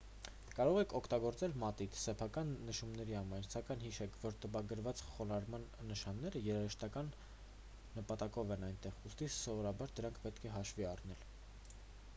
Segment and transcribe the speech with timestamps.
[0.59, 7.13] կարող եք օգտագործել մատիտ սեփական նշումների համար սակայն հիշեք որ տպագրված խոնարհման նշանները երաժշտական
[8.01, 11.25] նպատակով են այնտեղ ուստի սովորաբար դրանք պետք է հաշվի առնել